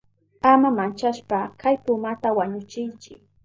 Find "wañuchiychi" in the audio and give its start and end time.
2.37-3.13